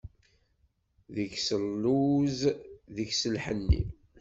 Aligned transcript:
Deg-s 1.15 1.47
lluz, 1.75 2.39
deg-s 2.95 3.23
lḥenni. 3.35 3.81